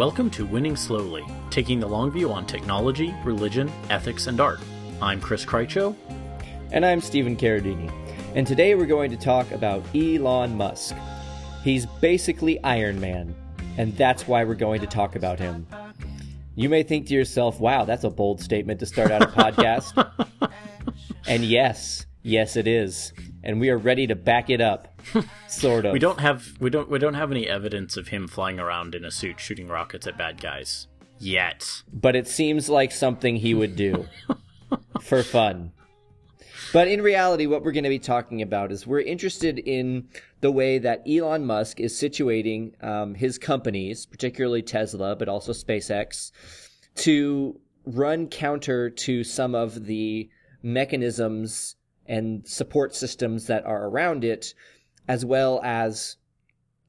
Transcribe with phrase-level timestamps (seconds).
[0.00, 4.58] Welcome to Winning Slowly, taking the long view on technology, religion, ethics, and art.
[5.02, 5.94] I'm Chris Krycho.
[6.72, 7.92] And I'm Stephen Carradini.
[8.34, 10.96] And today we're going to talk about Elon Musk.
[11.62, 13.34] He's basically Iron Man,
[13.76, 15.66] and that's why we're going to talk about him.
[16.54, 20.50] You may think to yourself, wow, that's a bold statement to start out a podcast.
[21.26, 23.12] and yes, yes it is.
[23.42, 25.00] And we are ready to back it up.
[25.48, 25.92] Sort of.
[25.92, 29.04] We don't have we don't we don't have any evidence of him flying around in
[29.04, 31.82] a suit shooting rockets at bad guys yet.
[31.92, 34.06] But it seems like something he would do
[35.00, 35.72] for fun.
[36.72, 40.08] But in reality, what we're going to be talking about is we're interested in
[40.40, 46.30] the way that Elon Musk is situating um, his companies, particularly Tesla, but also SpaceX,
[46.96, 50.30] to run counter to some of the
[50.62, 51.74] mechanisms
[52.10, 54.52] and support systems that are around it,
[55.06, 56.16] as well as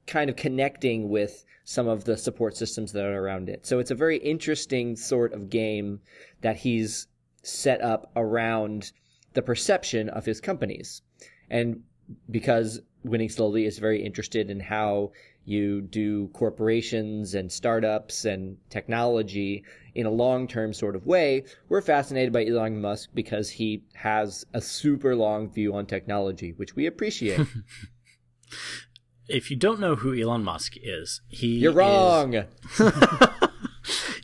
[0.08, 3.66] kind of connecting with some of the support systems that are around it.
[3.66, 6.02] So it's a very interesting sort of game
[6.42, 7.08] that he's
[7.44, 8.92] set up around
[9.34, 11.04] the perception of his companies.
[11.52, 11.84] And
[12.30, 15.12] because Winning Slowly is very interested in how
[15.46, 19.64] you do corporations and startups and technology
[19.96, 21.44] in a long term sort of way.
[21.70, 26.76] We're fascinated by Elon Musk because he has a super long view on technology, which
[26.76, 27.42] we appreciate.
[29.28, 32.34] if you don't know who Elon Musk is, he You're wrong.
[32.34, 32.46] Is...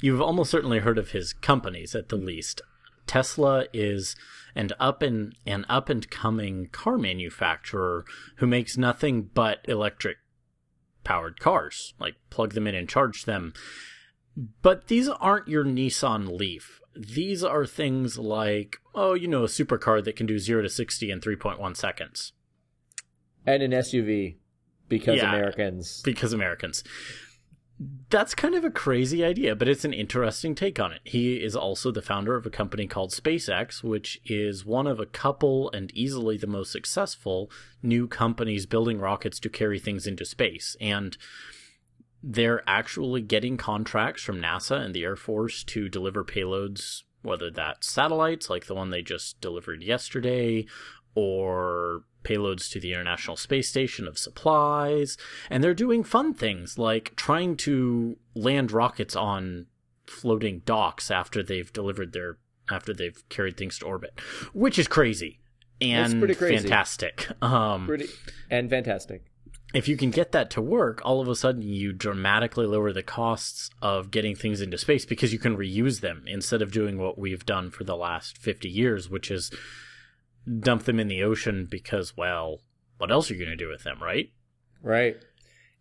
[0.01, 2.61] You've almost certainly heard of his companies at the least.
[3.07, 4.15] Tesla is
[4.53, 8.05] an up and an up and coming car manufacturer
[8.37, 10.17] who makes nothing but electric
[11.07, 11.93] powered cars.
[11.99, 13.53] Like plug them in and charge them.
[14.61, 16.81] But these aren't your Nissan Leaf.
[16.95, 21.09] These are things like, oh, you know, a supercar that can do 0 to 60
[21.09, 22.33] in 3.1 seconds.
[23.45, 24.35] And an SUV
[24.89, 26.01] because yeah, Americans.
[26.03, 26.83] Because Americans.
[28.09, 31.01] That's kind of a crazy idea, but it's an interesting take on it.
[31.03, 35.05] He is also the founder of a company called SpaceX, which is one of a
[35.05, 37.51] couple and easily the most successful
[37.83, 40.75] new companies building rockets to carry things into space.
[40.81, 41.17] And
[42.23, 47.91] they're actually getting contracts from NASA and the Air Force to deliver payloads, whether that's
[47.91, 50.65] satellites like the one they just delivered yesterday,
[51.13, 55.17] or payloads to the International Space Station of supplies.
[55.49, 59.67] And they're doing fun things like trying to land rockets on
[60.05, 62.37] floating docks after they've delivered their
[62.69, 64.19] after they've carried things to orbit,
[64.53, 65.39] which is crazy
[65.79, 66.57] and crazy.
[66.57, 67.27] fantastic.
[67.41, 68.07] Um, pretty
[68.49, 69.23] and fantastic
[69.73, 73.03] if you can get that to work, all of a sudden you dramatically lower the
[73.03, 77.17] costs of getting things into space because you can reuse them instead of doing what
[77.17, 79.51] we've done for the last 50 years, which is
[80.59, 82.61] dump them in the ocean because, well,
[82.97, 84.31] what else are you going to do with them, right?
[84.81, 85.17] Right.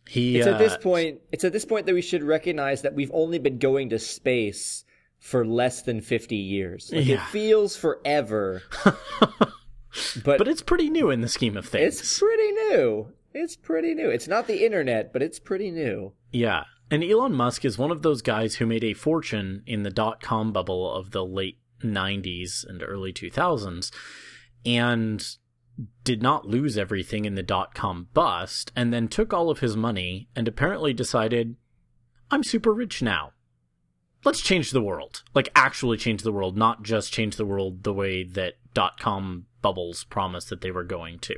[0.09, 1.21] He, it's uh, at this point.
[1.33, 4.85] It's at this point that we should recognize that we've only been going to space
[5.19, 6.91] for less than fifty years.
[6.93, 7.15] Like, yeah.
[7.15, 12.01] It feels forever, but but it's pretty new in the scheme of things.
[12.01, 13.13] It's pretty new.
[13.35, 14.09] It's pretty new.
[14.09, 16.13] It's not the internet, but it's pretty new.
[16.31, 16.65] Yeah.
[16.89, 20.23] And Elon Musk is one of those guys who made a fortune in the dot
[20.23, 23.91] com bubble of the late 90s and early 2000s
[24.67, 25.25] and
[26.05, 29.77] did not lose everything in the dot com bust and then took all of his
[29.77, 31.57] money and apparently decided,
[32.31, 33.33] I'm super rich now.
[34.25, 35.23] Let's change the world.
[35.35, 39.47] Like, actually change the world, not just change the world the way that dot com
[39.63, 41.37] bubbles promised that they were going to.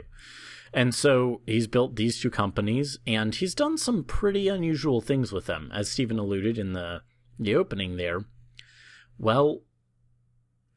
[0.72, 5.46] And so he's built these two companies and he's done some pretty unusual things with
[5.46, 7.02] them, as Stephen alluded in the,
[7.38, 8.20] the opening there.
[9.18, 9.62] Well,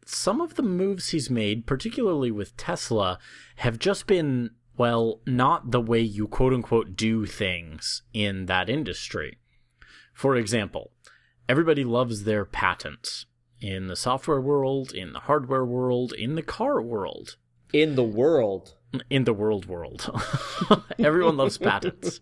[0.05, 3.19] some of the moves he's made, particularly with Tesla,
[3.57, 9.37] have just been, well, not the way you quote unquote do things in that industry.
[10.13, 10.91] For example,
[11.47, 13.25] everybody loves their patents
[13.59, 17.37] in the software world, in the hardware world, in the car world.
[17.73, 18.75] In the world
[19.09, 20.09] in the world world.
[20.99, 22.19] Everyone loves patents.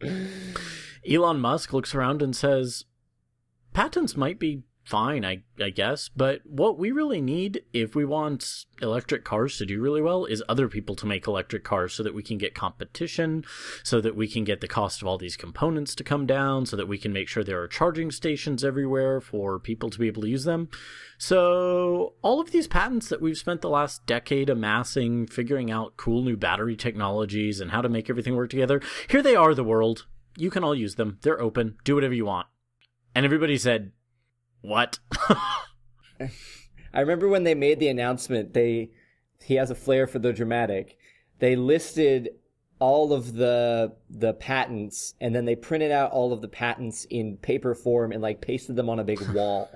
[1.10, 2.84] Elon Musk looks around and says,
[3.72, 6.08] patents might be fine, I, I guess.
[6.08, 10.42] But what we really need if we want electric cars to do really well is
[10.48, 13.44] other people to make electric cars so that we can get competition,
[13.82, 16.76] so that we can get the cost of all these components to come down, so
[16.76, 20.22] that we can make sure there are charging stations everywhere for people to be able
[20.22, 20.68] to use them.
[21.18, 26.22] So, all of these patents that we've spent the last decade amassing, figuring out cool
[26.22, 30.06] new battery technologies and how to make everything work together, here they are, the world.
[30.36, 31.18] You can all use them.
[31.22, 31.78] They're open.
[31.82, 32.46] Do whatever you want.
[33.14, 33.92] And everybody said,
[34.60, 34.98] what?
[36.20, 38.90] I remember when they made the announcement, they
[39.44, 40.96] he has a flair for the dramatic.
[41.38, 42.30] They listed
[42.78, 47.36] all of the the patents and then they printed out all of the patents in
[47.38, 49.70] paper form and like pasted them on a big wall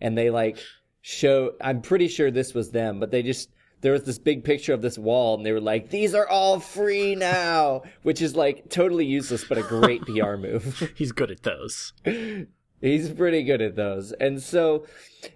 [0.00, 0.56] and they like
[1.00, 3.50] show i'm pretty sure this was them but they just
[3.80, 6.60] there was this big picture of this wall and they were like these are all
[6.60, 11.42] free now which is like totally useless but a great pr move He's good at
[11.42, 11.92] those.
[12.80, 14.12] He's pretty good at those.
[14.12, 14.86] And so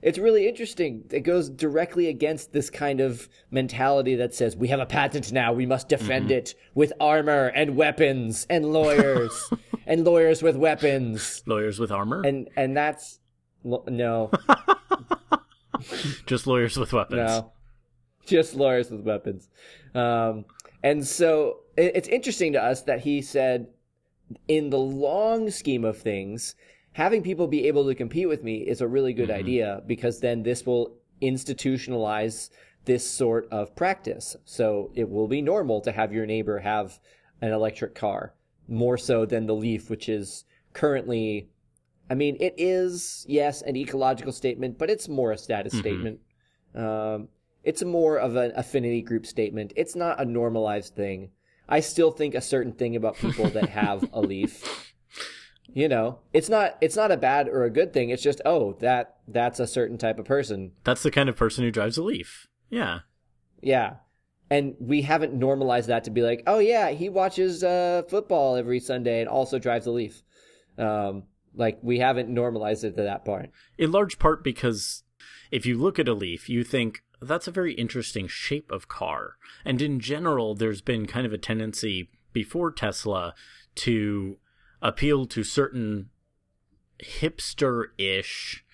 [0.03, 1.05] it's really interesting.
[1.11, 5.53] It goes directly against this kind of mentality that says, we have a patent now.
[5.53, 9.51] We must defend it with armor and weapons and lawyers
[9.87, 11.43] and lawyers with weapons.
[11.47, 12.23] Lawyers with armor?
[12.23, 13.21] And, and that's,
[13.65, 14.31] no,
[16.27, 17.17] Just lawyers with weapons.
[17.19, 17.53] no,
[18.27, 19.49] just lawyers with weapons.
[19.95, 20.45] Um,
[20.83, 23.69] and so it, it's interesting to us that he said,
[24.47, 26.55] in the long scheme of things,
[26.93, 30.43] having people be able to compete with me is a really good idea because then
[30.43, 32.51] this will institutionalize
[32.85, 34.37] this sort of practice.
[34.45, 36.99] So it will be normal to have your neighbor have
[37.41, 38.35] an electric car
[38.69, 41.49] more so than the Leaf, which is currently,
[42.09, 46.21] I mean, it is, yes, an ecological statement, but it's more a status statement.
[46.75, 47.29] Um,
[47.65, 49.73] it's more of an affinity group statement.
[49.77, 51.31] It's not a normalized thing.
[51.69, 54.90] I still think a certain thing about people that have a leaf.
[55.75, 58.11] You know, it's not it's not a bad or a good thing.
[58.11, 60.73] It's just oh that that's a certain type of person.
[60.85, 62.47] That's the kind of person who drives a Leaf.
[62.69, 63.01] Yeah.
[63.63, 63.97] Yeah,
[64.49, 68.81] and we haven't normalized that to be like oh yeah he watches uh, football every
[68.81, 70.23] Sunday and also drives a leaf.
[70.79, 71.25] Um,
[71.55, 73.51] like we haven't normalized it to that point.
[73.77, 75.03] In large part because
[75.51, 79.37] if you look at a Leaf, you think that's a very interesting shape of car.
[79.65, 83.35] And in general, there's been kind of a tendency before Tesla
[83.77, 84.39] to
[84.83, 86.11] appeal to certain
[87.03, 88.65] hipster ish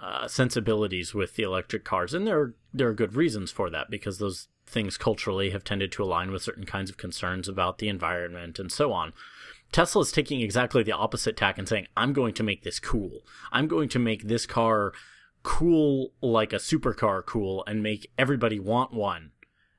[0.00, 2.14] uh, sensibilities with the electric cars.
[2.14, 6.02] And there there are good reasons for that because those things culturally have tended to
[6.02, 9.12] align with certain kinds of concerns about the environment and so on.
[9.72, 13.20] Tesla is taking exactly the opposite tack and saying, I'm going to make this cool.
[13.52, 14.92] I'm going to make this car
[15.42, 19.30] cool like a supercar cool and make everybody want one.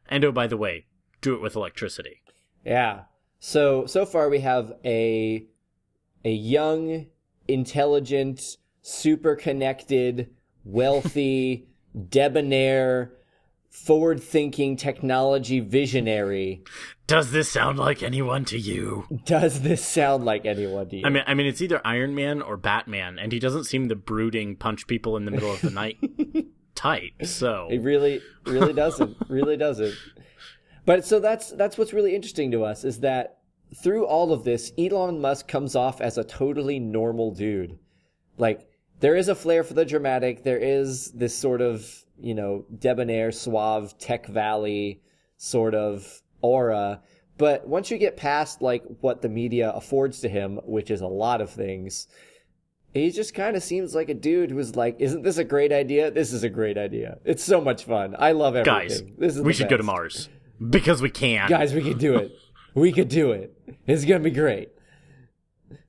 [0.07, 0.85] And oh, by the way,
[1.21, 2.21] do it with electricity.
[2.65, 3.03] Yeah.
[3.39, 5.45] So so far we have a
[6.25, 7.07] a young,
[7.47, 10.29] intelligent, super connected,
[10.63, 11.67] wealthy,
[12.09, 13.13] debonair,
[13.69, 16.63] forward thinking technology visionary.
[17.05, 19.05] Does this sound like anyone to you?
[19.25, 21.05] Does this sound like anyone to you?
[21.05, 23.95] I mean, I mean, it's either Iron Man or Batman, and he doesn't seem the
[23.95, 25.97] brooding punch people in the middle of the night
[26.75, 27.11] type.
[27.23, 29.15] So It really, really doesn't.
[29.29, 29.95] really doesn't.
[30.87, 33.39] But so that's that's what's really interesting to us is that
[33.75, 37.77] through all of this, Elon Musk comes off as a totally normal dude.
[38.37, 38.69] Like
[39.01, 40.43] there is a flair for the dramatic.
[40.43, 45.01] There is this sort of you know debonair, suave, Tech Valley
[45.35, 47.01] sort of aura.
[47.37, 51.07] But once you get past like what the media affords to him, which is a
[51.07, 52.07] lot of things,
[52.93, 56.11] he just kind of seems like a dude who's like, "Isn't this a great idea?
[56.11, 57.17] This is a great idea.
[57.25, 58.15] It's so much fun.
[58.17, 58.87] I love everything.
[58.87, 59.83] guys, this is we should go to.
[59.83, 60.29] Mars
[60.69, 61.49] because we can.
[61.49, 62.31] Guys, we could do it.
[62.73, 63.57] We could do it.
[63.87, 64.69] It's gonna be great."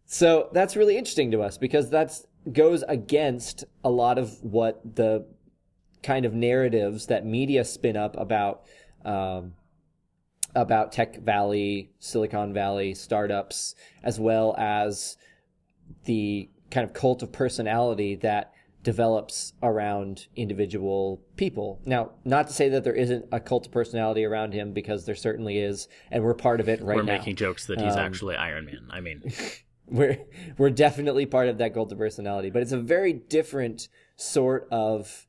[0.06, 2.19] So that's really interesting to us because that
[2.50, 5.27] goes against a lot of what the
[6.03, 8.63] kind of narratives that media spin up about
[9.05, 9.53] um,
[10.55, 15.17] about Tech Valley, Silicon Valley startups, as well as
[16.05, 21.81] the kind of cult of personality that develops around individual people.
[21.85, 25.15] Now, not to say that there isn't a cult of personality around him, because there
[25.17, 27.19] certainly is, and we're part of it right We're now.
[27.19, 28.87] making jokes that he's Um, actually Iron Man.
[28.91, 29.23] I mean,
[29.87, 30.19] we're
[30.56, 35.27] we're definitely part of that cult of personality, but it's a very different sort of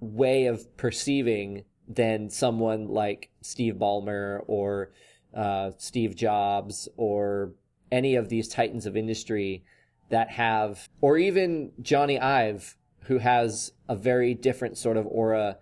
[0.00, 4.92] way of perceiving than someone like Steve Ballmer or
[5.34, 7.52] uh, Steve Jobs or
[7.90, 9.64] any of these titans of industry
[10.12, 15.56] that have, or even Jony Ive, who has a very different sort of aura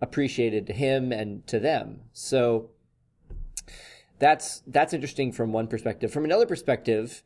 [0.00, 2.00] appreciated to him and to them.
[2.14, 2.70] So
[4.18, 6.10] that's that's interesting from one perspective.
[6.10, 7.22] From another perspective,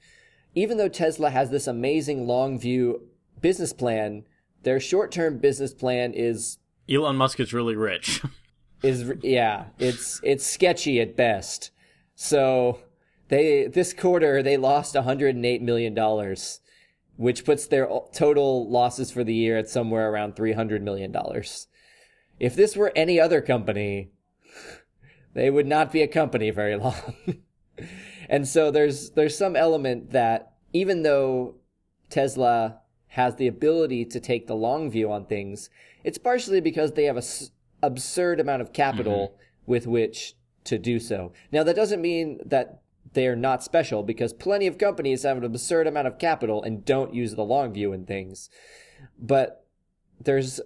[0.56, 3.02] even though Tesla has this amazing long view
[3.40, 4.24] business plan,
[4.64, 6.58] their short term business plan is
[6.90, 8.22] Elon Musk is really rich.
[8.82, 11.70] is yeah, it's it's sketchy at best.
[12.16, 12.80] So
[13.28, 16.60] they this quarter they lost 108 million dollars,
[17.16, 21.66] which puts their total losses for the year at somewhere around 300 million dollars.
[22.38, 24.10] If this were any other company,
[25.34, 27.42] they would not be a company very long.
[28.28, 31.56] and so there's there's some element that even though
[32.10, 35.70] Tesla has the ability to take the long view on things,
[36.04, 37.50] it's partially because they have a s-
[37.82, 39.70] absurd amount of capital mm-hmm.
[39.70, 41.32] with which to do so.
[41.50, 42.82] Now, that doesn't mean that
[43.16, 46.84] they are not special because plenty of companies have an absurd amount of capital and
[46.84, 48.48] don't use the long view in things.
[49.18, 49.66] But
[50.20, 50.60] there's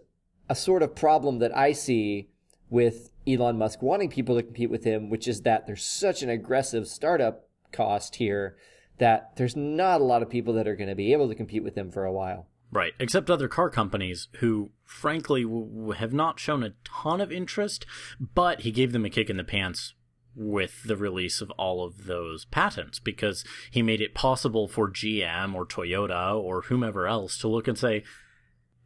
[0.48, 2.28] a sort of problem that I see
[2.68, 6.28] with Elon Musk wanting people to compete with him, which is that there's such an
[6.28, 8.56] aggressive startup cost here
[8.98, 11.62] that there's not a lot of people that are going to be able to compete
[11.62, 12.48] with him for a while.
[12.72, 17.86] Right, except other car companies who, frankly, w- have not shown a ton of interest,
[18.20, 19.94] but he gave them a kick in the pants
[20.34, 25.54] with the release of all of those patents because he made it possible for GM
[25.54, 28.04] or Toyota or whomever else to look and say,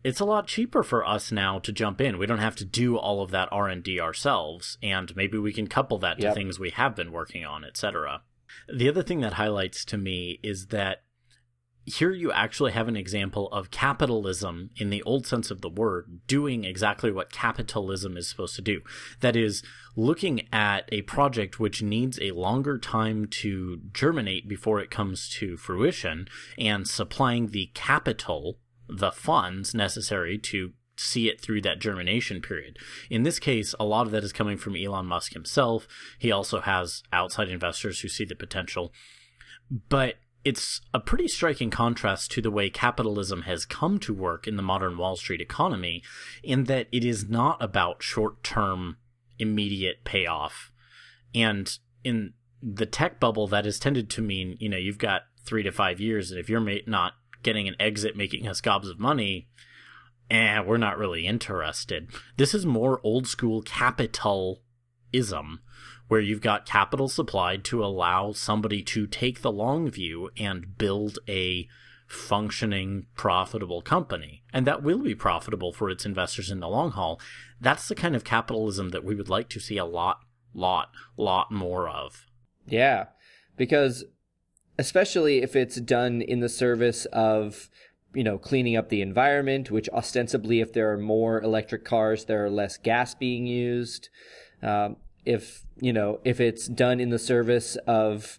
[0.03, 2.19] it's a lot cheaper for us now to jump in.
[2.19, 5.99] We don't have to do all of that R&D ourselves and maybe we can couple
[5.99, 6.35] that to Yep.
[6.35, 8.23] things we have been working on, etc.
[8.73, 11.03] The other thing that highlights to me is that
[11.85, 16.21] here you actually have an example of capitalism in the old sense of the word
[16.27, 18.81] doing exactly what capitalism is supposed to do.
[19.21, 19.63] That is,
[19.97, 25.57] looking at a project which needs a longer time to germinate before it comes to
[25.57, 26.27] fruition
[26.59, 32.79] and supplying the capital, the funds necessary to see it through that germination period.
[33.11, 35.87] In this case, a lot of that is coming from Elon Musk himself.
[36.19, 38.93] He also has outside investors who see the potential.
[39.89, 44.57] But it's a pretty striking contrast to the way capitalism has come to work in
[44.57, 46.03] the modern Wall Street economy,
[46.43, 48.99] in that it is not about short term,
[49.39, 50.71] immediate payoff.
[51.35, 55.63] And in the tech bubble, that has tended to mean, you know, you've got three
[55.63, 59.49] to five years, and if you're not getting an exit making us gobs of money,
[60.31, 62.11] eh, we're not really interested.
[62.37, 64.61] This is more old school capitalism,
[66.09, 71.19] where you've got capital supplied to allow somebody to take the long view and build
[71.29, 71.67] a
[72.07, 74.43] functioning, profitable company.
[74.53, 77.21] And that will be profitable for its investors in the long haul.
[77.61, 80.21] That's the kind of capitalism that we would like to see a lot,
[80.53, 82.27] lot, lot more of.
[82.67, 83.07] Yeah,
[83.57, 84.05] because
[84.79, 87.71] especially if it's done in the service of,
[88.15, 92.45] you know, cleaning up the environment, which ostensibly, if there are more electric cars, there
[92.45, 94.09] are less gas being used.
[94.63, 98.39] Um, if, you know, if it's done in the service of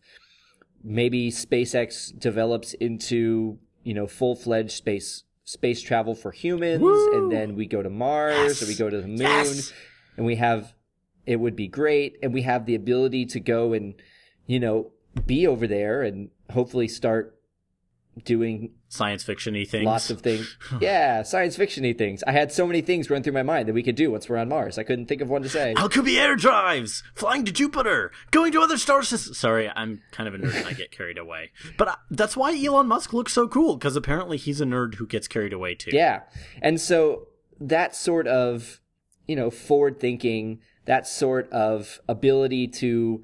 [0.83, 7.17] maybe SpaceX develops into, you know, full fledged space space travel for humans, Woo!
[7.17, 9.71] and then we go to Mars or we go to the moon, Yes!
[10.17, 10.73] and we have
[11.25, 13.95] it would be great, and we have the ability to go and
[14.47, 14.91] you know
[15.25, 17.39] be over there and hopefully start
[18.24, 19.86] doing Science fiction y things.
[19.86, 20.57] lots of things.
[20.79, 22.24] yeah, science fiction-y things.
[22.25, 24.38] I had so many things run through my mind that we could do once we're
[24.38, 24.77] on Mars.
[24.77, 25.74] I couldn't think of one to say.
[25.75, 29.38] How could be air drives, flying to Jupiter, going to other star systems.
[29.38, 31.51] Sorry, I'm kind of a nerd and I get carried away.
[31.77, 35.07] But I, that's why Elon Musk looks so cool, because apparently he's a nerd who
[35.07, 35.91] gets carried away too.
[35.91, 36.22] Yeah.
[36.62, 37.27] And so
[37.60, 38.79] that sort of,
[39.27, 43.24] you know, forward thinking, that sort of ability to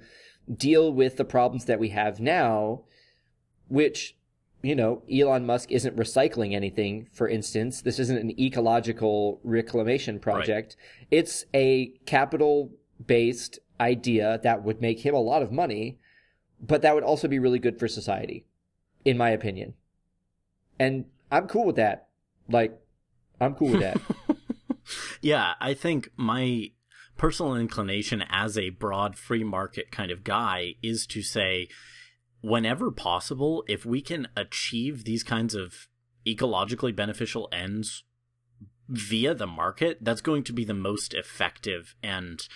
[0.54, 2.82] deal with the problems that we have now,
[3.70, 4.18] which,
[4.62, 7.82] you know, Elon Musk isn't recycling anything, for instance.
[7.82, 10.76] This isn't an ecological reclamation project.
[11.10, 12.72] It's a capital
[13.06, 15.98] based idea that would make him a lot of money,
[16.60, 18.46] but that would also be really good for society,
[19.04, 19.74] in my opinion.
[20.80, 22.08] And I'm cool with that.
[22.48, 22.80] Like,
[23.40, 24.00] I'm cool with that.
[25.22, 26.72] Yeah, I think my
[27.18, 31.68] personal inclination as a broad free market kind of guy is to say,
[32.42, 35.88] whenever possible, if we can achieve these kinds of
[36.26, 38.04] ecologically beneficial ends
[38.88, 42.48] via the market, that's going to be the most effective and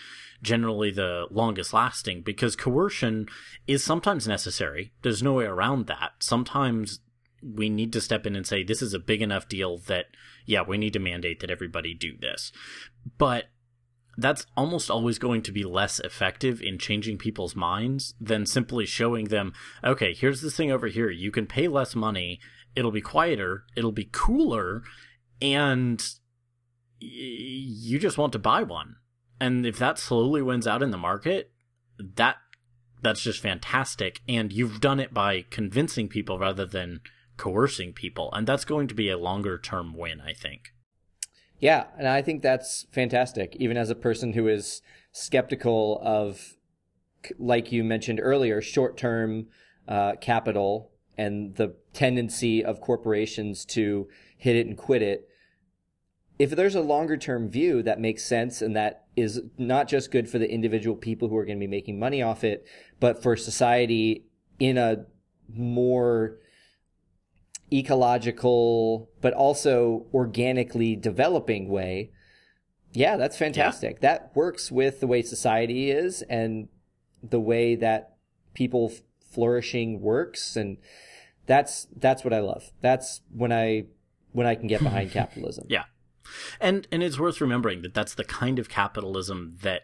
[0.42, 3.28] generally the longest lasting because coercion
[3.68, 4.92] is sometimes necessary.
[5.02, 6.12] There's no way around that.
[6.20, 7.00] Sometimes
[7.42, 10.08] we need to step in and say, this is a big enough deal that,
[10.46, 12.52] yeah, we need to mandate that everybody do this.
[13.18, 13.46] But
[14.18, 19.26] that's almost always going to be less effective in changing people's minds than simply showing
[19.26, 19.54] them,
[19.84, 21.10] okay, here's this thing over here.
[21.10, 22.40] You can pay less money.
[22.76, 23.66] It'll be quieter.
[23.76, 24.84] It'll be cooler.
[25.42, 26.04] And
[27.00, 28.96] you just want to buy one.
[29.40, 31.52] And if that slowly wins out in the market,
[32.00, 32.38] that
[33.02, 34.22] that's just fantastic.
[34.28, 37.02] And you've done it by convincing people rather than
[37.38, 38.32] coercing people.
[38.34, 40.75] And that's going to be a longer term win, I think.
[41.60, 43.56] Yeah, and I think that's fantastic.
[43.60, 44.82] Even as a person who is
[45.12, 46.58] skeptical of,
[47.40, 49.48] like you mentioned earlier, short term
[49.88, 54.08] uh, capital and the tendency of corporations to
[54.38, 55.30] hit it and quit it.
[56.38, 60.30] If there's a longer term view that makes sense and that is not just good
[60.30, 62.66] for the individual people who are going to be making money off it,
[63.00, 64.26] but for society
[64.60, 65.06] in a
[65.48, 66.40] more
[67.72, 72.12] ecological but also organically developing way
[72.94, 76.68] yeah that's fantastic that works with the way society is and
[77.24, 78.16] the way that
[78.54, 78.92] people
[79.32, 80.78] flourishing works and
[81.46, 82.72] that's that's what I love.
[82.82, 83.86] That's when I
[84.32, 85.66] when I can get behind capitalism.
[85.70, 85.86] Yeah.
[86.60, 89.84] And and it's worth remembering that that's the kind of capitalism that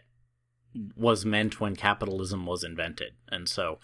[0.96, 3.12] was meant when capitalism was invented.
[3.28, 3.78] And so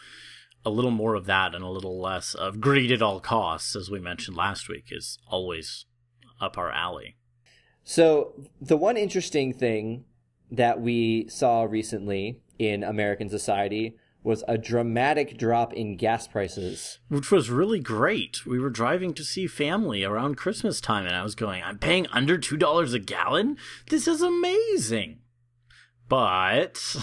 [0.64, 3.90] a little more of that and a little less of greed at all costs as
[3.90, 5.86] we mentioned last week is always
[6.40, 7.16] up our alley.
[7.84, 10.04] So the one interesting thing
[10.50, 16.98] that we saw recently in American society was a dramatic drop in gas prices.
[17.08, 18.44] Which was really great.
[18.44, 22.06] We were driving to see family around Christmas time, and I was going, I'm paying
[22.08, 23.56] under $2 a gallon?
[23.88, 25.20] This is amazing.
[26.08, 26.96] But.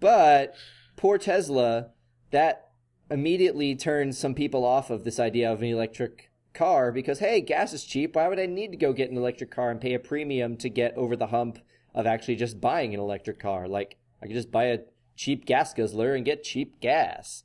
[0.00, 0.54] but
[0.96, 1.90] poor Tesla,
[2.32, 2.70] that
[3.10, 7.72] immediately turns some people off of this idea of an electric car because, hey, gas
[7.72, 8.16] is cheap.
[8.16, 10.68] Why would I need to go get an electric car and pay a premium to
[10.68, 11.58] get over the hump
[11.94, 13.68] of actually just buying an electric car?
[13.68, 14.80] Like, I could just buy a
[15.16, 17.44] cheap gas guzzler and get cheap gas.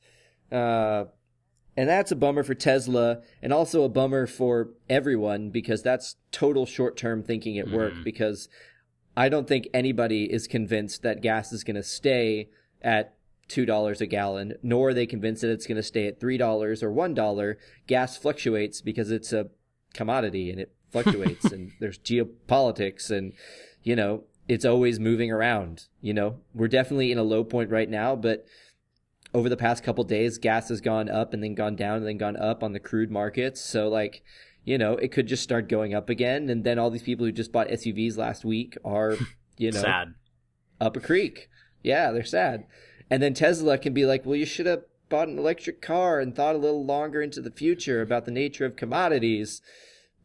[0.52, 1.06] Uh,
[1.76, 6.66] and that's a bummer for Tesla and also a bummer for everyone because that's total
[6.66, 8.04] short term thinking at work mm.
[8.04, 8.50] because
[9.16, 12.50] I don't think anybody is convinced that gas is going to stay
[12.82, 13.17] at
[13.50, 16.92] $2 a gallon, nor are they convinced that it's going to stay at $3 or
[16.92, 17.56] $1.
[17.88, 19.48] Gas fluctuates because it's a
[19.94, 23.34] commodity and it fluctuates and there's geopolitics and,
[23.84, 25.86] you know, it's always moving around.
[26.02, 28.46] You know, we're definitely in a low point right now, but
[29.34, 32.18] over the past couple days, gas has gone up and then gone down and then
[32.18, 33.60] gone up on the crude markets.
[33.60, 34.24] So like,
[34.64, 36.50] you know, it could just start going up again.
[36.50, 39.16] And then all these people who just bought SUVs last week are,
[39.58, 40.14] you know, sad
[40.80, 41.50] up a creek.
[41.84, 42.66] Yeah, they're sad.
[43.10, 46.36] And then Tesla can be like, well, you should have bought an electric car and
[46.36, 49.62] thought a little longer into the future about the nature of commodities.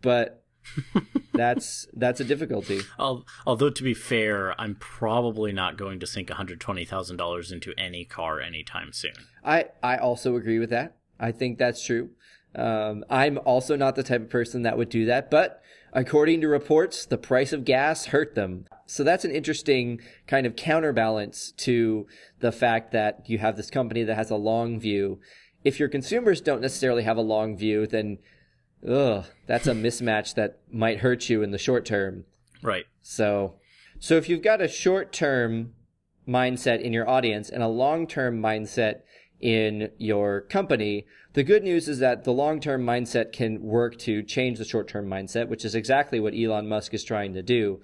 [0.00, 0.42] But
[1.34, 2.80] that's that's a difficulty.
[2.99, 8.92] Although to be fair, I'm probably not going to sink $120,000 into any car anytime
[8.92, 9.14] soon.
[9.45, 10.97] I I also agree with that.
[11.18, 12.10] I think that's true.
[12.54, 15.62] Um, I'm also not the type of person that would do that, but
[15.93, 18.67] according to reports, the price of gas hurt them.
[18.87, 22.07] So that's an interesting kind of counterbalance to
[22.41, 25.21] the fact that you have this company that has a long view.
[25.65, 28.19] If your consumers don't necessarily have a long view, then
[28.87, 32.25] ugh, that's a mismatch that might hurt you in the short term.
[32.63, 32.85] Right.
[33.00, 33.55] So,
[33.99, 35.75] so if you've got a short term
[36.26, 39.02] mindset in your audience and a long term mindset
[39.41, 44.23] in your company, the good news is that the long term mindset can work to
[44.23, 47.80] change the short term mindset, which is exactly what Elon Musk is trying to do.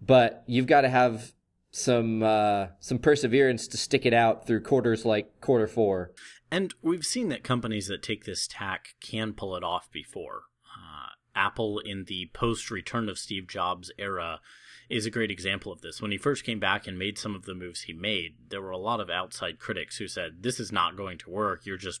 [0.00, 1.32] But you've got to have
[1.70, 6.12] some uh, some perseverance to stick it out through quarters like quarter four.
[6.50, 10.42] And we've seen that companies that take this tack can pull it off before.
[10.64, 14.40] Uh, Apple, in the post return of Steve Jobs era,
[14.88, 16.00] is a great example of this.
[16.00, 18.70] When he first came back and made some of the moves he made, there were
[18.70, 21.66] a lot of outside critics who said, This is not going to work.
[21.66, 22.00] You're just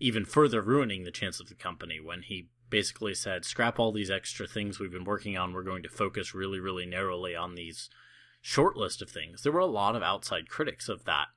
[0.00, 2.00] even further ruining the chance of the company.
[2.00, 5.52] When he basically said, Scrap all these extra things we've been working on.
[5.52, 7.88] We're going to focus really, really narrowly on these
[8.40, 9.42] short list of things.
[9.42, 11.28] There were a lot of outside critics of that.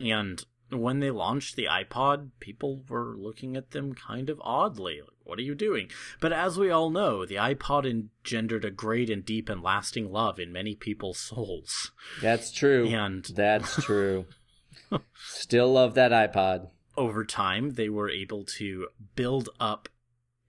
[0.00, 5.00] And when they launched the iPod, people were looking at them kind of oddly.
[5.00, 5.88] Like, what are you doing?
[6.20, 10.40] But as we all know, the iPod engendered a great and deep and lasting love
[10.40, 11.92] in many people's souls.
[12.20, 12.88] That's true.
[12.88, 14.26] And that's true.
[15.14, 16.68] Still love that iPod.
[16.96, 19.88] Over time, they were able to build up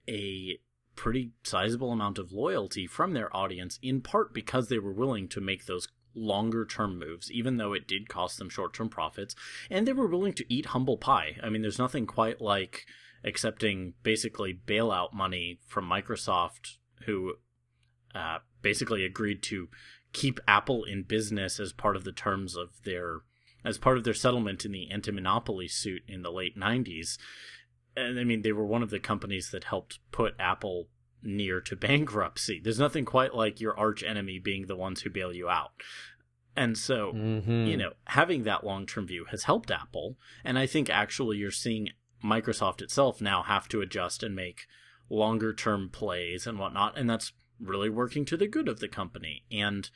[0.08, 0.58] a
[0.94, 5.40] pretty sizable amount of loyalty from their audience, in part because they were willing to
[5.40, 9.34] make those longer term moves, even though it did cost them short term profits.
[9.70, 11.36] And they were willing to eat humble pie.
[11.42, 12.86] I mean, there's nothing quite like
[13.24, 16.76] accepting basically bailout money from Microsoft,
[17.06, 17.34] who
[18.14, 19.68] uh, basically agreed to
[20.12, 23.22] keep Apple in business as part of the terms of their
[23.64, 27.16] as part of their settlement in the anti-monopoly suit in the late 90s.
[27.96, 30.88] And I mean, they were one of the companies that helped put Apple
[31.22, 32.60] near to bankruptcy.
[32.62, 35.72] There's nothing quite like your arch enemy being the ones who bail you out.
[36.56, 37.66] And so, mm-hmm.
[37.66, 40.16] you know, having that long term view has helped Apple.
[40.44, 41.88] And I think actually you're seeing
[42.24, 44.66] Microsoft itself now have to adjust and make
[45.10, 46.96] longer term plays and whatnot.
[46.96, 49.44] And that's really working to the good of the company.
[49.50, 49.90] And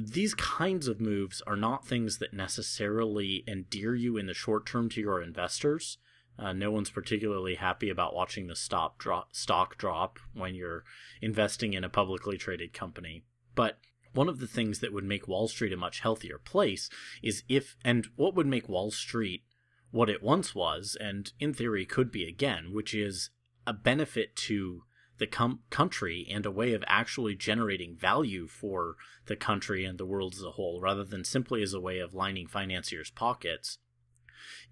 [0.00, 4.88] these kinds of moves are not things that necessarily endear you in the short term
[4.90, 5.98] to your investors.
[6.38, 10.84] Uh, no one's particularly happy about watching the stop drop, stock drop when you're
[11.20, 13.24] investing in a publicly traded company.
[13.54, 13.78] But
[14.14, 16.88] one of the things that would make Wall Street a much healthier place
[17.22, 19.44] is if, and what would make Wall Street
[19.90, 23.30] what it once was, and in theory could be again, which is
[23.66, 24.84] a benefit to
[25.20, 30.06] the com- country and a way of actually generating value for the country and the
[30.06, 33.78] world as a whole, rather than simply as a way of lining financiers' pockets,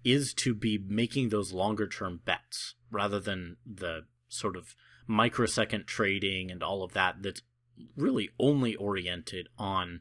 [0.03, 4.75] is to be making those longer term bets rather than the sort of
[5.07, 7.43] microsecond trading and all of that that's
[7.95, 9.99] really only oriented on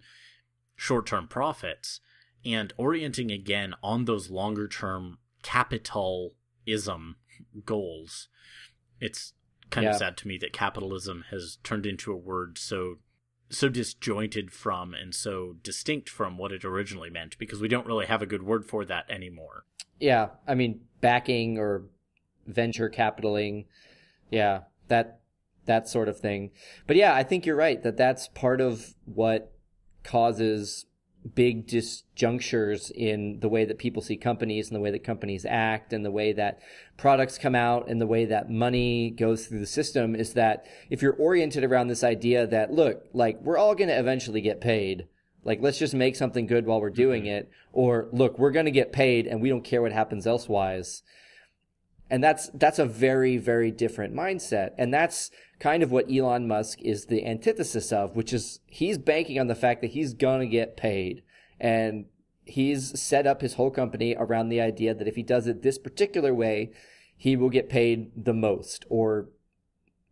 [0.77, 2.01] short term profits
[2.45, 7.17] and orienting again on those longer term capitalism
[7.67, 8.29] goals.
[8.99, 9.35] It's
[9.71, 9.91] kind yeah.
[9.91, 12.97] of sad to me that capitalism has turned into a word so
[13.51, 18.07] so disjointed from and so distinct from what it originally meant because we don't really
[18.07, 19.65] have a good word for that anymore.
[19.99, 21.85] Yeah, I mean backing or
[22.47, 23.67] venture capitaling,
[24.31, 25.21] yeah, that
[25.65, 26.51] that sort of thing.
[26.87, 29.53] But yeah, I think you're right that that's part of what
[30.03, 30.87] causes
[31.35, 35.93] big disjunctures in the way that people see companies and the way that companies act
[35.93, 36.61] and the way that
[36.97, 41.03] products come out and the way that money goes through the system is that if
[41.03, 45.07] you're oriented around this idea that look like we're all going to eventually get paid.
[45.45, 47.33] Like let's just make something good while we're doing mm-hmm.
[47.33, 47.51] it.
[47.73, 51.03] Or look we're going to get paid and we don't care what happens elsewise.
[52.11, 54.71] And that's that's a very very different mindset.
[54.79, 59.39] And that's kind of what Elon Musk is the antithesis of which is he's banking
[59.39, 61.23] on the fact that he's going to get paid
[61.59, 62.07] and
[62.45, 65.79] he's set up his whole company around the idea that if he does it this
[65.79, 66.71] particular way
[67.17, 68.87] he will get paid the most.
[68.89, 69.29] Or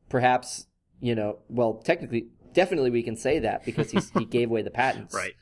[0.09, 0.67] perhaps
[1.01, 4.71] you know well technically definitely we can say that because he's, he gave away the
[4.71, 5.15] patents.
[5.15, 5.35] Right.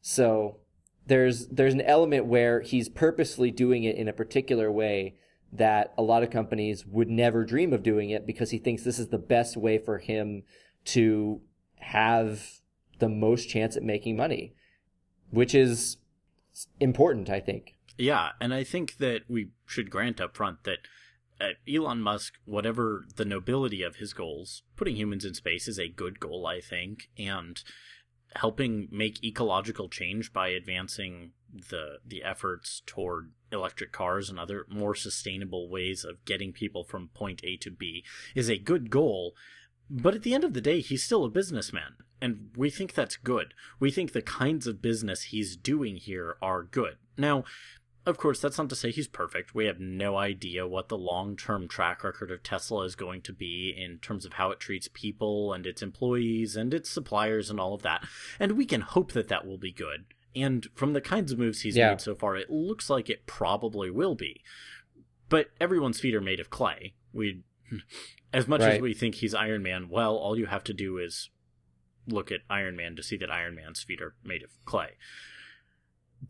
[0.00, 0.58] So
[1.06, 5.14] there's there's an element where he's purposely doing it in a particular way
[5.52, 8.98] that a lot of companies would never dream of doing it because he thinks this
[8.98, 10.42] is the best way for him
[10.84, 11.40] to
[11.76, 12.60] have
[12.98, 14.54] the most chance at making money,
[15.30, 15.96] which is
[16.78, 17.74] important, I think.
[17.98, 20.78] Yeah, and I think that we should grant up front that
[21.40, 25.88] uh, Elon Musk, whatever the nobility of his goals, putting humans in space is a
[25.88, 27.62] good goal, I think, and
[28.36, 34.94] helping make ecological change by advancing the the efforts toward electric cars and other more
[34.94, 39.34] sustainable ways of getting people from point A to B is a good goal.
[39.88, 43.16] But at the end of the day, he's still a businessman, and we think that's
[43.16, 43.54] good.
[43.80, 46.96] We think the kinds of business he's doing here are good.
[47.18, 47.44] Now,
[48.06, 49.54] of course, that's not to say he's perfect.
[49.54, 53.32] We have no idea what the long term track record of Tesla is going to
[53.32, 57.60] be in terms of how it treats people and its employees and its suppliers and
[57.60, 58.04] all of that.
[58.38, 60.06] And we can hope that that will be good.
[60.34, 61.90] And from the kinds of moves he's yeah.
[61.90, 64.42] made so far, it looks like it probably will be.
[65.28, 66.94] But everyone's feet are made of clay.
[67.12, 67.42] We,
[68.32, 68.74] as much right.
[68.74, 71.30] as we think he's Iron Man, well, all you have to do is
[72.06, 74.90] look at Iron Man to see that Iron Man's feet are made of clay.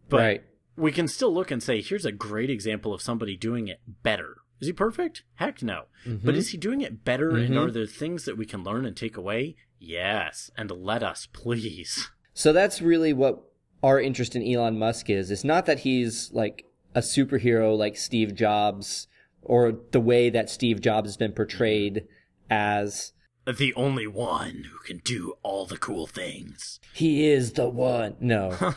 [0.08, 0.44] But right.
[0.76, 4.38] we can still look and say, here's a great example of somebody doing it better.
[4.60, 5.22] Is he perfect?
[5.34, 5.84] Heck no.
[6.06, 6.26] Mm-hmm.
[6.26, 7.32] But is he doing it better?
[7.32, 7.52] Mm-hmm.
[7.52, 9.56] And are there things that we can learn and take away?
[9.78, 10.50] Yes.
[10.56, 12.10] And let us, please.
[12.34, 13.42] So that's really what
[13.82, 15.30] our interest in Elon Musk is.
[15.30, 19.06] It's not that he's like a superhero like Steve Jobs
[19.42, 22.06] or the way that Steve Jobs has been portrayed
[22.48, 23.12] as
[23.46, 26.78] the only one who can do all the cool things.
[26.92, 28.16] He is the one.
[28.20, 28.74] No.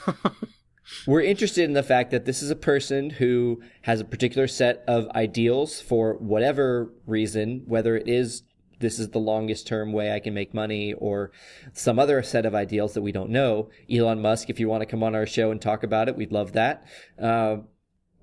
[1.08, 4.84] We're interested in the fact that this is a person who has a particular set
[4.88, 8.44] of ideals for whatever reason, whether it is
[8.84, 11.32] this is the longest term way I can make money or
[11.72, 13.70] some other set of ideals that we don't know.
[13.90, 16.34] Elon Musk, if you want to come on our show and talk about it, we'd
[16.34, 16.86] love that.
[17.20, 17.58] Uh,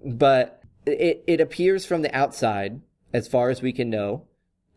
[0.05, 4.27] but it, it appears from the outside, as far as we can know,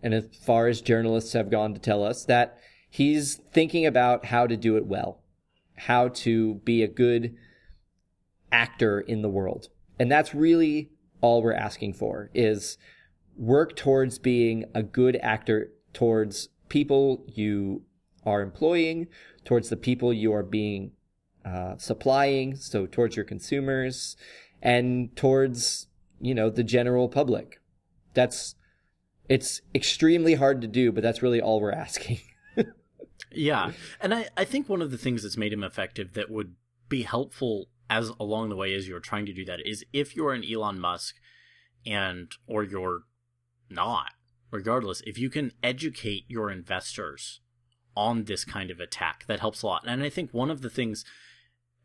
[0.02, 2.58] and as far as journalists have gone to tell us, that
[2.90, 5.22] he's thinking about how to do it well,
[5.76, 7.36] how to be a good
[8.52, 9.68] actor in the world.
[10.00, 10.92] And that's really
[11.22, 12.78] all we're asking for is
[13.36, 17.84] work towards being a good actor towards people you
[18.26, 19.08] are employing,
[19.46, 20.92] towards the people you are being
[21.46, 24.16] uh, supplying, so towards your consumers,
[24.62, 25.88] and towards
[26.20, 27.62] you know the general public.
[28.14, 28.56] That's
[29.30, 32.20] it's extremely hard to do, but that's really all we're asking.
[33.32, 36.56] yeah, and I I think one of the things that's made him effective that would
[36.90, 40.34] be helpful as along the way as you're trying to do that is if you're
[40.34, 41.16] an Elon Musk
[41.86, 43.02] and or you're
[43.70, 44.14] not.
[44.54, 47.42] Regardless, if you can educate your investors
[47.98, 49.84] on this kind of attack, that helps a lot.
[49.88, 51.04] And I think one of the things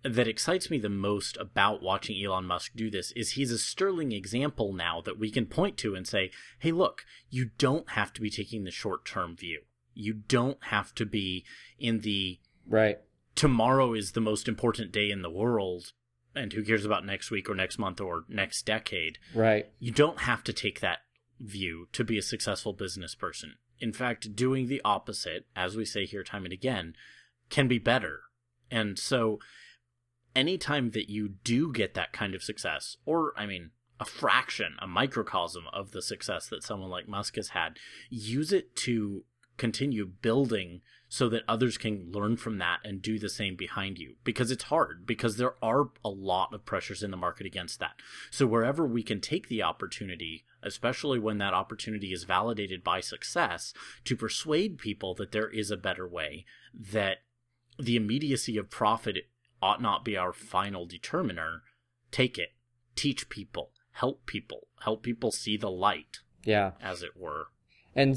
[0.04, 4.12] that excites me the most about watching Elon Musk do this is he's a sterling
[4.12, 8.20] example now that we can point to and say, hey, look, you don't have to
[8.20, 9.62] be taking the short term view.
[9.94, 11.46] You don't have to be
[11.78, 12.98] in the right.
[13.34, 15.92] Tomorrow is the most important day in the world,
[16.34, 19.18] and who cares about next week or next month or next decade?
[19.34, 19.70] Right.
[19.78, 20.98] You don't have to take that
[21.40, 23.54] view to be a successful business person.
[23.80, 26.94] In fact, doing the opposite, as we say here time and again,
[27.48, 28.22] can be better.
[28.70, 29.38] And so,
[30.34, 33.70] anytime that you do get that kind of success, or, I mean,
[34.00, 37.78] a fraction, a microcosm of the success that someone like Musk has had,
[38.10, 39.24] use it to
[39.56, 44.14] continue building so that others can learn from that and do the same behind you
[44.24, 48.00] because it's hard because there are a lot of pressures in the market against that.
[48.30, 53.72] So wherever we can take the opportunity, especially when that opportunity is validated by success,
[54.04, 56.44] to persuade people that there is a better way,
[56.74, 57.18] that
[57.78, 59.16] the immediacy of profit
[59.62, 61.62] ought not be our final determiner,
[62.10, 62.50] take it,
[62.96, 66.18] teach people, help people, help people see the light.
[66.44, 66.72] Yeah.
[66.80, 67.48] As it were.
[67.94, 68.16] And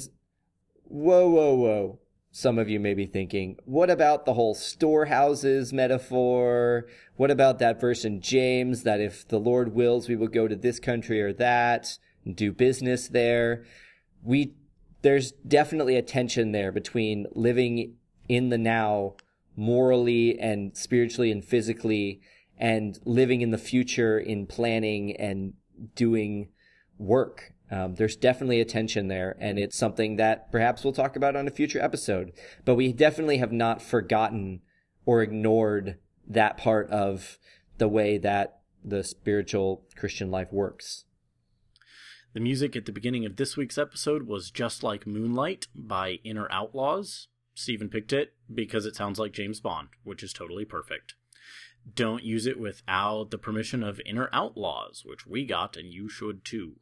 [0.84, 1.99] whoa, whoa, whoa.
[2.34, 6.88] Some of you may be thinking, what about the whole storehouses metaphor?
[7.17, 10.56] What about that verse in James that if the Lord wills, we will go to
[10.56, 11.97] this country or that
[12.31, 13.63] do business there?
[14.23, 14.53] We,
[15.01, 17.95] there's definitely a tension there between living
[18.29, 19.15] in the now
[19.55, 22.21] morally and spiritually and physically
[22.57, 25.53] and living in the future in planning and
[25.95, 26.49] doing
[26.97, 27.53] work.
[27.71, 31.47] Um, there's definitely a tension there, and it's something that perhaps we'll talk about on
[31.47, 32.34] a future episode.
[32.65, 34.62] But we definitely have not forgotten
[35.05, 37.39] or ignored that part of
[37.77, 41.05] the way that the spiritual Christian life works.
[42.33, 46.47] The music at the beginning of this week's episode was Just Like Moonlight by Inner
[46.49, 47.27] Outlaws.
[47.55, 51.15] Stephen picked it because it sounds like James Bond, which is totally perfect.
[51.93, 56.45] Don't use it without the permission of Inner Outlaws, which we got and you should
[56.45, 56.75] too.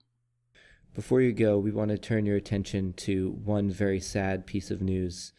[0.93, 4.83] Before you go, we want to turn your attention to one very sad piece of
[4.83, 5.33] news.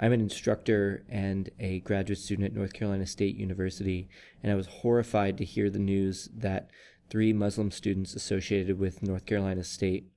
[0.00, 4.08] I'm an instructor and a graduate student at North Carolina State University,
[4.42, 6.68] and I was horrified to hear the news that
[7.08, 10.08] three Muslim students associated with North Carolina State,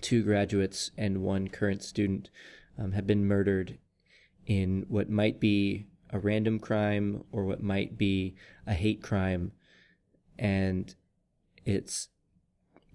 [0.00, 2.30] two graduates and one current student,
[2.78, 3.78] um, have been murdered
[4.46, 9.52] in what might be a random crime or what might be a hate crime.
[10.38, 10.94] And
[11.64, 12.08] it's,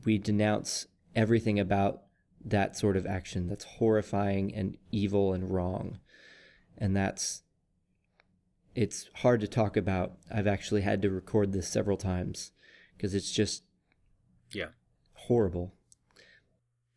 [0.06, 2.04] we denounce everything about
[2.44, 6.00] that sort of action that's horrifying and evil and wrong.
[6.78, 7.44] And that's,
[8.74, 10.14] it's hard to talk about.
[10.34, 12.52] I've actually had to record this several times
[13.02, 13.64] because it's just,
[14.52, 14.68] yeah,
[15.14, 15.74] horrible.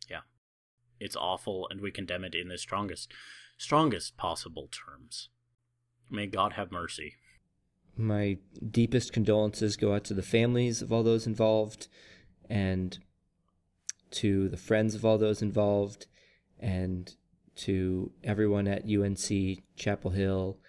[0.07, 0.19] Yeah,
[0.99, 3.11] it's awful, and we condemn it in the strongest,
[3.57, 5.29] strongest possible terms.
[6.11, 7.15] May God have mercy.
[7.97, 8.37] My
[8.69, 11.87] deepest condolences go out to the families of all those involved
[12.47, 12.99] and
[14.11, 16.05] to the friends of all those involved
[16.59, 17.15] and
[17.55, 20.59] to everyone at UNC Chapel Hill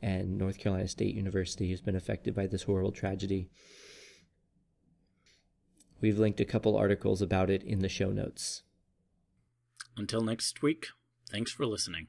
[0.00, 3.50] and North Carolina State University who's been affected by this horrible tragedy.
[6.00, 8.62] We've linked a couple articles about it in the show notes.
[9.96, 10.88] Until next week,
[11.30, 12.08] thanks for listening.